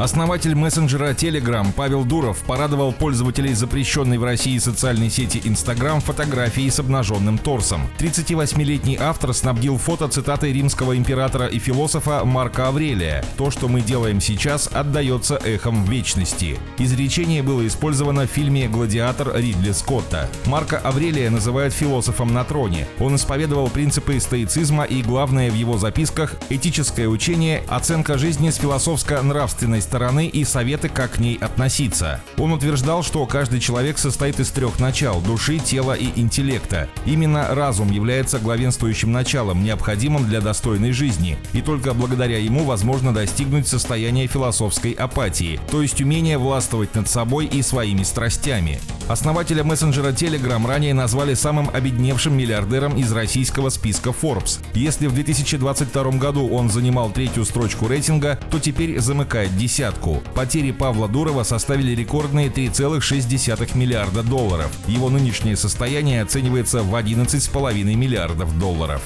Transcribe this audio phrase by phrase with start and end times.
[0.00, 6.78] Основатель мессенджера Telegram Павел Дуров порадовал пользователей запрещенной в России социальной сети Instagram фотографией с
[6.78, 7.82] обнаженным торсом.
[7.98, 14.22] 38-летний автор снабдил фото цитатой римского императора и философа Марка Аврелия «То, что мы делаем
[14.22, 16.58] сейчас, отдается эхом вечности».
[16.78, 20.30] Изречение было использовано в фильме «Гладиатор» Ридли Скотта.
[20.46, 22.88] Марка Аврелия называют философом на троне.
[23.00, 29.82] Он исповедовал принципы стоицизма и, главное в его записках, этическое учение, оценка жизни с философско-нравственной
[29.90, 32.20] стороны и советы, как к ней относиться.
[32.38, 36.88] Он утверждал, что каждый человек состоит из трех начал– души, тела и интеллекта.
[37.06, 43.66] Именно разум является главенствующим началом, необходимым для достойной жизни, и только благодаря ему возможно достигнуть
[43.66, 48.78] состояния философской апатии, то есть умения властвовать над собой и своими страстями.
[49.08, 54.60] Основателя мессенджера Telegram ранее назвали самым обедневшим миллиардером из российского списка Forbes.
[54.72, 60.22] Если в 2022 году он занимал третью строчку рейтинга, то теперь замыкает десятку десятку.
[60.34, 64.70] Потери Павла Дурова составили рекордные 3,6 миллиарда долларов.
[64.86, 69.00] Его нынешнее состояние оценивается в 11,5 миллиардов долларов.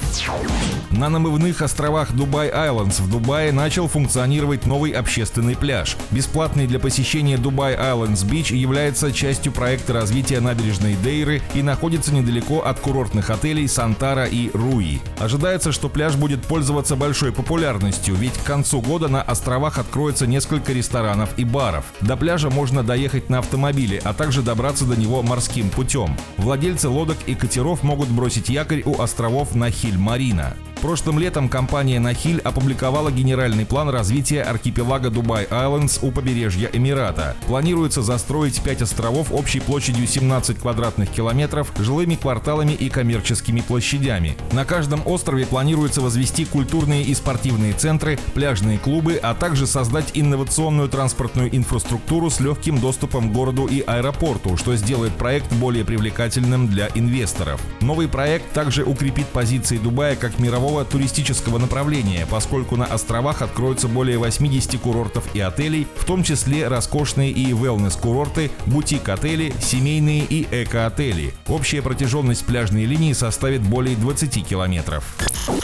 [0.89, 5.95] На намывных островах Дубай Айлендс в Дубае начал функционировать новый общественный пляж.
[6.11, 12.61] Бесплатный для посещения Дубай Айлендс Бич является частью проекта развития набережной Дейры и находится недалеко
[12.61, 14.99] от курортных отелей Сантара и Руи.
[15.19, 20.54] Ожидается, что пляж будет пользоваться большой популярностью, ведь к концу года на островах откроется несколько
[20.55, 21.83] несколько ресторанов и баров.
[21.99, 26.15] До пляжа можно доехать на автомобиле, а также добраться до него морским путем.
[26.37, 30.55] Владельцы лодок и катеров могут бросить якорь у островов Нахиль-Марина.
[30.85, 37.35] Прошлым летом компания Нахиль опубликовала генеральный план развития архипелага Дубай Айлендс у побережья Эмирата.
[37.47, 44.37] Планируется застроить 5 островов общей площадью 17 квадратных километров жилыми кварталами и коммерческими площадями.
[44.51, 50.87] На каждом острове планируется возвести культурные и спортивные центры, пляжные клубы, а также создать инновационную
[50.87, 56.89] транспортную инфраструктуру с легким доступом к городу и аэропорту, что сделает проект более привлекательным для
[56.93, 57.59] инвесторов.
[57.81, 63.87] Новый проект также укрепит позиции Дубая как мирового нового туристического направления, поскольку на островах откроются
[63.87, 71.33] более 80 курортов и отелей, в том числе роскошные и wellness-курорты, бутик-отели, семейные и эко-отели.
[71.47, 75.15] Общая протяженность пляжной линии составит более 20 километров.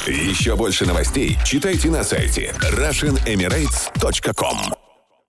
[0.08, 4.81] Еще больше новостей читайте на сайте RussianEmirates.com